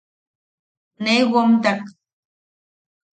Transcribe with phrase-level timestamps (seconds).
[1.03, 1.81] Nee womtak.